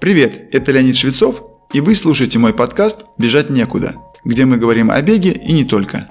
[0.00, 1.42] Привет, это Леонид Швецов,
[1.72, 6.08] и вы слушаете мой подкаст «Бежать некуда», где мы говорим о беге и не только.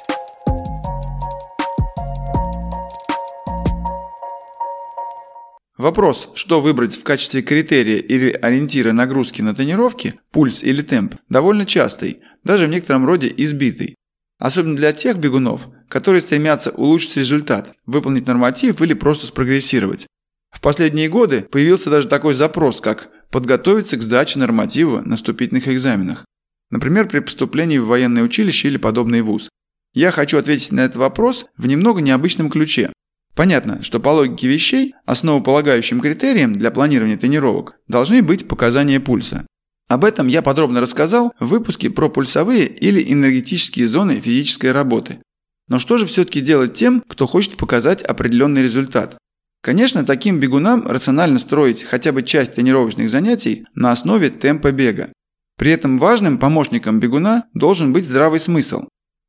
[5.78, 11.66] Вопрос, что выбрать в качестве критерия или ориентира нагрузки на тренировки, пульс или темп, довольно
[11.66, 13.96] частый, даже в некотором роде избитый.
[14.40, 20.08] Особенно для тех бегунов, которые стремятся улучшить результат, выполнить норматив или просто спрогрессировать.
[20.52, 26.24] В последние годы появился даже такой запрос, как подготовиться к сдаче норматива на вступительных экзаменах.
[26.70, 29.50] Например, при поступлении в военное училище или подобный вуз.
[29.94, 32.94] Я хочу ответить на этот вопрос в немного необычном ключе.
[33.36, 39.48] Понятно, что по логике вещей, основополагающим критерием для планирования тренировок должны быть показания пульса.
[39.90, 45.20] Об этом я подробно рассказал в выпуске про пульсовые или энергетические зоны физической работы.
[45.68, 49.18] Но что же все-таки делать тем, кто хочет показать определенный результат?
[49.64, 55.14] Конечно, таким бегунам рационально строить хотя бы часть тренировочных занятий на основе темпа бега.
[55.58, 58.84] При этом важным помощником бегуна должен быть здравый смысл.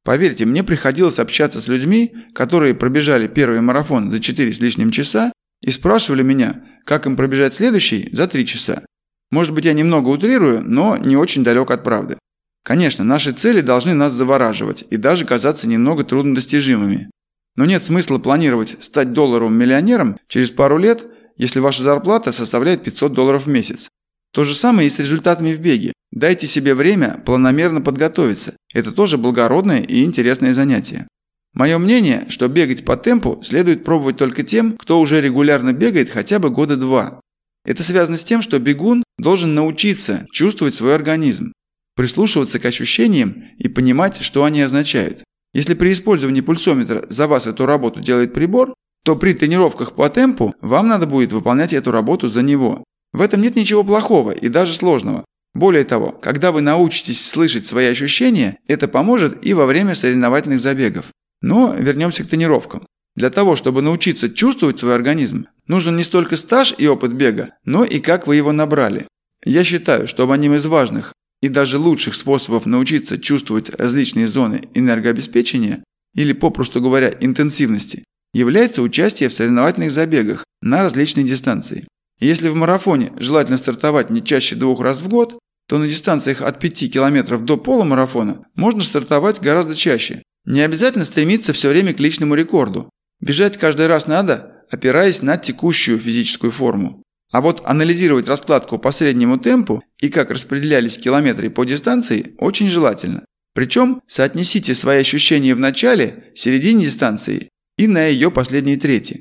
[0.04, 5.32] Поверьте, мне приходилось общаться с людьми, которые пробежали первый марафон за 4 с лишним часа
[5.62, 8.84] и спрашивали меня, как им пробежать следующий за 3 часа.
[9.30, 12.18] Может быть, я немного утрирую, но не очень далек от правды.
[12.64, 17.08] Конечно, наши цели должны нас завораживать и даже казаться немного труднодостижимыми.
[17.56, 23.12] Но нет смысла планировать стать долларовым миллионером через пару лет, если ваша зарплата составляет 500
[23.12, 23.88] долларов в месяц.
[24.32, 25.92] То же самое и с результатами в беге.
[26.10, 28.56] Дайте себе время планомерно подготовиться.
[28.72, 31.06] Это тоже благородное и интересное занятие.
[31.54, 36.40] Мое мнение, что бегать по темпу следует пробовать только тем, кто уже регулярно бегает хотя
[36.40, 37.20] бы года два.
[37.64, 41.52] Это связано с тем, что бегун должен научиться чувствовать свой организм,
[41.94, 45.22] прислушиваться к ощущениям и понимать, что они означают.
[45.54, 48.74] Если при использовании пульсометра за вас эту работу делает прибор,
[49.04, 52.84] то при тренировках по темпу вам надо будет выполнять эту работу за него.
[53.12, 55.24] В этом нет ничего плохого и даже сложного.
[55.54, 61.06] Более того, когда вы научитесь слышать свои ощущения, это поможет и во время соревновательных забегов.
[61.40, 62.86] Но вернемся к тренировкам.
[63.14, 67.84] Для того, чтобы научиться чувствовать свой организм, нужен не столько стаж и опыт бега, но
[67.84, 69.06] и как вы его набрали.
[69.44, 71.12] Я считаю, что одним из важных
[71.44, 75.84] и даже лучших способов научиться чувствовать различные зоны энергообеспечения,
[76.14, 81.86] или попросту говоря интенсивности, является участие в соревновательных забегах на различные дистанции.
[82.18, 85.38] Если в марафоне желательно стартовать не чаще двух раз в год,
[85.68, 90.22] то на дистанциях от 5 км до полумарафона можно стартовать гораздо чаще.
[90.46, 92.88] Не обязательно стремиться все время к личному рекорду.
[93.20, 97.02] Бежать каждый раз надо, опираясь на текущую физическую форму.
[97.32, 103.24] А вот анализировать раскладку по среднему темпу и как распределялись километры по дистанции очень желательно.
[103.54, 109.20] Причем соотнесите свои ощущения в начале, середине дистанции и на ее последней трети.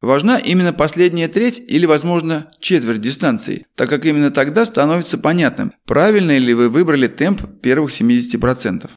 [0.00, 6.38] Важна именно последняя треть или, возможно, четверть дистанции, так как именно тогда становится понятным, правильно
[6.38, 8.88] ли вы выбрали темп первых 70%.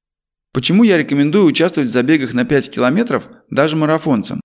[0.54, 4.40] Почему я рекомендую участвовать в забегах на 5 километров даже марафонцам?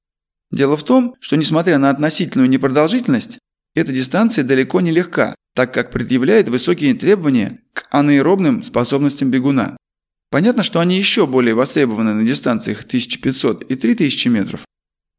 [0.51, 3.39] Дело в том, что несмотря на относительную непродолжительность,
[3.79, 9.77] эта дистанция далеко не легка, так как предъявляет высокие требования к анаэробным способностям бегуна.
[10.31, 14.65] Понятно, что они еще более востребованы на дистанциях 1500 и 3000 метров,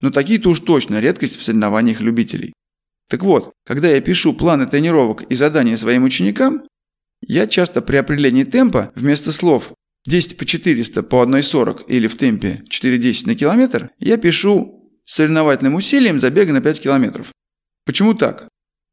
[0.01, 2.53] но такие-то уж точно редкость в соревнованиях любителей.
[3.09, 6.63] Так вот, когда я пишу планы тренировок и задания своим ученикам,
[7.21, 9.73] я часто при определении темпа вместо слов
[10.05, 16.19] 10 по 400 по 1,40 или в темпе 4,10 на километр, я пишу соревновательным усилием
[16.19, 17.31] забега на 5 километров.
[17.85, 18.47] Почему так?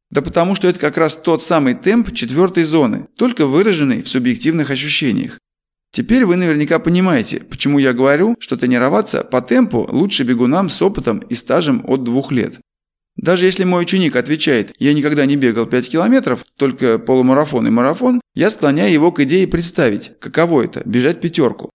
[0.09, 4.69] Да потому что это как раз тот самый темп четвертой зоны, только выраженный в субъективных
[4.69, 5.39] ощущениях.
[5.91, 11.19] Теперь вы наверняка понимаете, почему я говорю, что тренироваться по темпу лучше бегунам с опытом
[11.19, 12.59] и стажем от двух лет.
[13.17, 18.21] Даже если мой ученик отвечает «я никогда не бегал 5 километров, только полумарафон и марафон»,
[18.35, 21.71] я склоняю его к идее представить, каково это– бежать пятерку.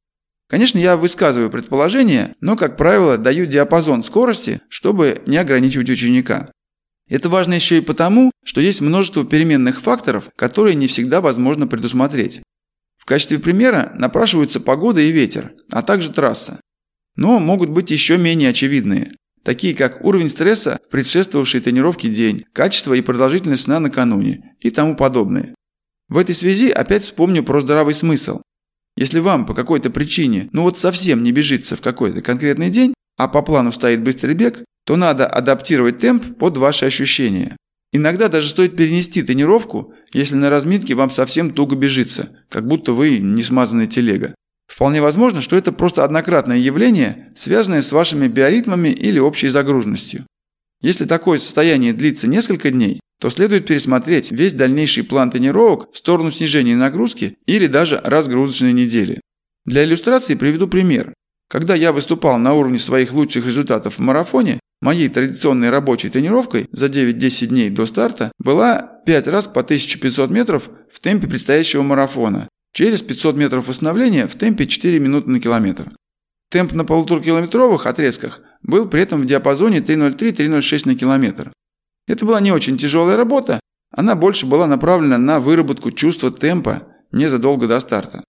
[0.49, 6.53] Конечно, я высказываю предположение, но, как правило, даю диапазон скорости, чтобы не ограничивать ученика.
[7.13, 12.41] Это важно еще и потому, что есть множество переменных факторов, которые не всегда возможно предусмотреть.
[12.97, 16.59] В качестве примера напрашиваются погода и ветер, а также трасса.
[17.15, 19.13] Но могут быть еще менее очевидные,
[19.45, 25.55] такие как уровень стресса, предшествовавший тренировке день, качество и продолжительность сна накануне и тому подобное.
[26.09, 28.41] В этой связи опять вспомню про здравый смысл.
[28.97, 33.29] Если вам по какой-то причине, ну вот совсем не бежится в какой-то конкретный день, а
[33.29, 37.57] по плану стоит быстрый бег, то надо адаптировать темп под ваши ощущения.
[37.93, 43.19] Иногда даже стоит перенести тренировку, если на разминке вам совсем туго бежится, как будто вы
[43.19, 44.35] не смазанная телега.
[44.67, 50.27] Вполне возможно, что это просто однократное явление, связанное с вашими биоритмами или общей загруженностью.
[50.81, 56.33] Если такое состояние длится несколько дней, то следует пересмотреть весь дальнейший план тренировок в сторону
[56.33, 59.21] снижения нагрузки или даже разгрузочной недели.
[59.67, 61.13] Для иллюстрации приведу пример.
[61.53, 66.87] Когда я выступал на уровне своих лучших результатов в марафоне, моей традиционной рабочей тренировкой за
[66.87, 73.03] 9-10 дней до старта была 5 раз по 1500 метров в темпе предстоящего марафона, через
[73.03, 75.93] 500 метров восстановления в темпе 4 минуты на километр.
[76.51, 81.53] Темп на полуторакилометровых отрезках был при этом в диапазоне 3.03-3.06 на километр.
[82.09, 83.61] Это была не очень тяжелая работа,
[83.95, 88.25] она больше была направлена на выработку чувства темпа незадолго до старта.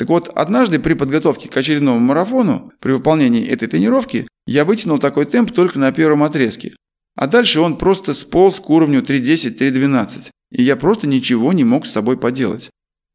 [0.00, 5.26] Так вот, однажды при подготовке к очередному марафону, при выполнении этой тренировки, я вытянул такой
[5.26, 6.74] темп только на первом отрезке.
[7.16, 11.90] А дальше он просто сполз к уровню 3.10-3.12, и я просто ничего не мог с
[11.90, 12.70] собой поделать.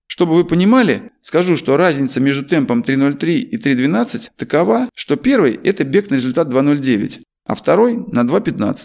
[0.05, 5.85] Чтобы вы понимали, скажу, что разница между темпом 3.03 и 3.12 такова, что первый– это
[5.85, 8.77] бег на результат 2.09, а второй– на 2.15,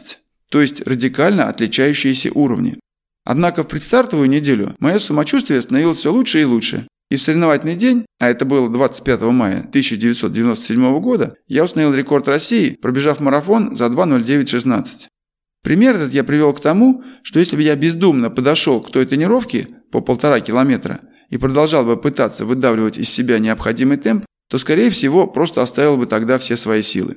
[0.48, 2.80] то есть радикально отличающиеся уровни.
[3.26, 8.06] Однако в предстартовую неделю мое самочувствие становилось все лучше и лучше, и в соревновательный день,
[8.18, 15.08] а это было 25 мая 1997 года, я установил рекорд России, пробежав марафон за 2.09.16.
[15.62, 19.68] Пример этот я привел к тому, что если бы я бездумно подошел к той тренировке
[19.90, 25.26] по полтора километра и продолжал бы пытаться выдавливать из себя необходимый темп, то скорее всего
[25.26, 27.16] просто оставил бы тогда все свои силы.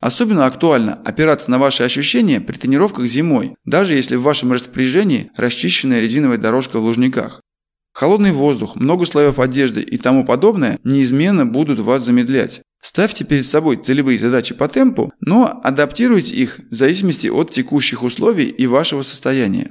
[0.00, 6.00] Особенно актуально опираться на ваши ощущения при тренировках зимой, даже если в вашем распоряжении расчищенная
[6.00, 7.42] резиновая дорожка в лужниках.
[8.00, 12.62] Холодный воздух, много слоев одежды и тому подобное неизменно будут вас замедлять.
[12.80, 18.46] Ставьте перед собой целевые задачи по темпу, но адаптируйте их в зависимости от текущих условий
[18.46, 19.70] и вашего состояния.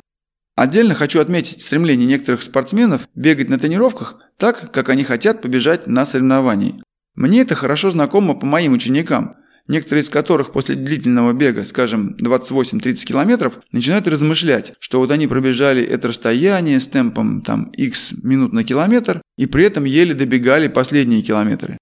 [0.56, 6.06] Отдельно хочу отметить стремление некоторых спортсменов бегать на тренировках так, как они хотят побежать на
[6.06, 6.84] соревновании.
[7.16, 9.38] Мне это хорошо знакомо по моим ученикам,
[9.70, 15.82] некоторые из которых после длительного бега, скажем, 28-30 километров, начинают размышлять, что вот они пробежали
[15.82, 21.22] это расстояние с темпом там x минут на километр и при этом еле добегали последние
[21.22, 21.78] километры.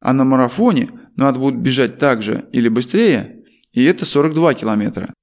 [0.00, 5.14] А на марафоне надо будет бежать так же или быстрее, и это 42 километра.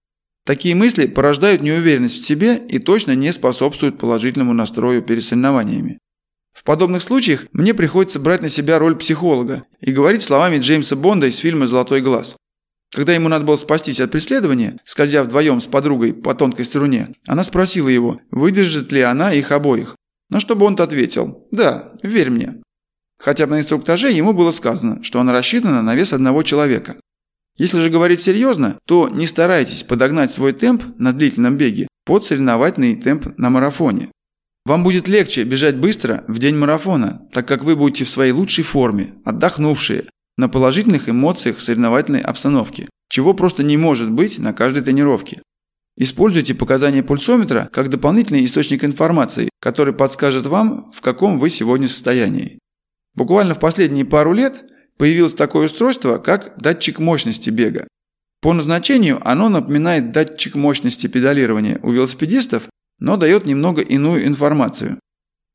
[0.45, 5.97] Такие мысли порождают неуверенность в себе и точно не способствуют положительному настрою перед соревнованиями.
[6.55, 11.27] В подобных случаях мне приходится брать на себя роль психолога и говорить словами Джеймса Бонда
[11.27, 12.37] из фильма «Золотой глаз».
[12.93, 17.43] Когда ему надо было спастись от преследования, скользя вдвоем с подругой по тонкой струне, она
[17.43, 19.97] спросила его, выдержит ли она их обоих.
[20.29, 22.61] На что бы он-то ответил «Да, верь мне».
[23.19, 26.95] Хотя бы на инструктаже ему было сказано, что она рассчитана на вес одного человека.
[27.57, 32.95] Если же говорить серьезно, то не старайтесь подогнать свой темп на длительном беге под соревновательный
[32.95, 34.09] темп на марафоне.
[34.65, 38.63] Вам будет легче бежать быстро в день марафона, так как вы будете в своей лучшей
[38.63, 40.05] форме, отдохнувшие,
[40.37, 45.41] на положительных эмоциях соревновательной обстановки, чего просто не может быть на каждой тренировке.
[45.97, 52.59] Используйте показания пульсометра как дополнительный источник информации, который подскажет вам, в каком вы сегодня состоянии.
[53.13, 54.65] Буквально в последние пару лет
[54.97, 57.87] появилось такое устройство, как датчик мощности бега.
[58.41, 62.63] По назначению оно напоминает датчик мощности педалирования у велосипедистов,
[62.99, 64.99] но дает немного иную информацию.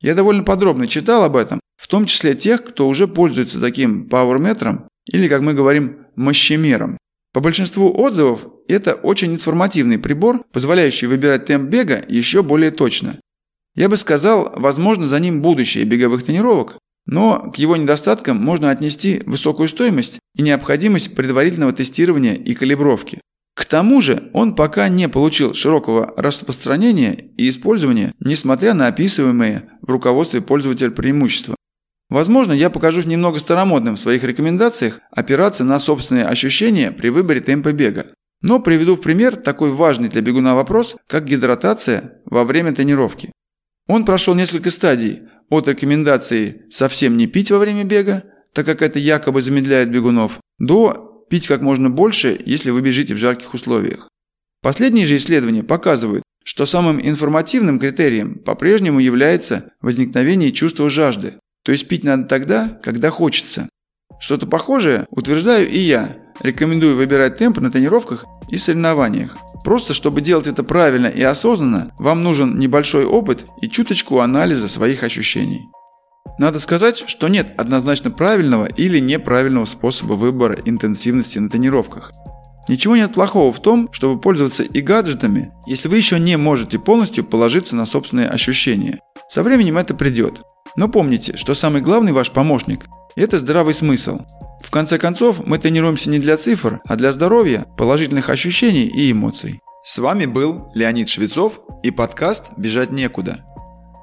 [0.01, 4.87] Я довольно подробно читал об этом, в том числе тех, кто уже пользуется таким пауэрметром
[5.05, 6.97] или, как мы говорим, мощемером.
[7.33, 13.19] По большинству отзывов это очень информативный прибор, позволяющий выбирать темп бега еще более точно.
[13.75, 19.23] Я бы сказал, возможно, за ним будущее беговых тренировок, но к его недостаткам можно отнести
[19.25, 23.21] высокую стоимость и необходимость предварительного тестирования и калибровки.
[23.53, 29.89] К тому же он пока не получил широкого распространения и использования, несмотря на описываемые в
[29.91, 31.55] руководстве пользователя преимущества.
[32.09, 37.71] Возможно, я покажусь немного старомодным в своих рекомендациях опираться на собственные ощущения при выборе темпа
[37.71, 38.07] бега.
[38.41, 43.31] Но приведу в пример такой важный для бегуна вопрос, как гидратация во время тренировки.
[43.87, 48.99] Он прошел несколько стадий от рекомендации совсем не пить во время бега, так как это
[48.99, 54.09] якобы замедляет бегунов, до пить как можно больше, если вы бежите в жарких условиях.
[54.61, 61.87] Последние же исследования показывают, что самым информативным критерием по-прежнему является возникновение чувства жажды, то есть
[61.87, 63.69] пить надо тогда, когда хочется.
[64.19, 69.37] Что-то похожее утверждаю и я, рекомендую выбирать темп на тренировках и соревнованиях.
[69.63, 75.03] Просто чтобы делать это правильно и осознанно, вам нужен небольшой опыт и чуточку анализа своих
[75.03, 75.61] ощущений.
[76.37, 82.11] Надо сказать, что нет однозначно правильного или неправильного способа выбора интенсивности на тренировках.
[82.67, 87.25] Ничего нет плохого в том, чтобы пользоваться и гаджетами, если вы еще не можете полностью
[87.25, 88.99] положиться на собственные ощущения.
[89.29, 90.41] Со временем это придет.
[90.75, 92.85] Но помните, что самый главный ваш помощник–
[93.15, 94.21] это здравый смысл.
[94.63, 99.59] В конце концов, мы тренируемся не для цифр, а для здоровья, положительных ощущений и эмоций.
[99.83, 103.43] С вами был Леонид Швецов и подкаст «Бежать некуда».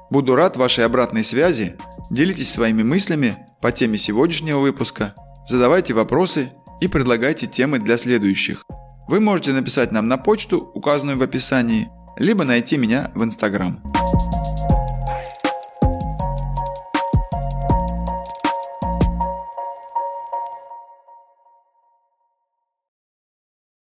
[0.09, 1.77] Буду рад вашей обратной связи.
[2.09, 5.13] Делитесь своими мыслями по теме сегодняшнего выпуска,
[5.47, 6.51] задавайте вопросы
[6.81, 8.65] и предлагайте темы для следующих.
[9.07, 13.88] Вы можете написать нам на почту, указанную в описании, либо найти меня в Инстаграм.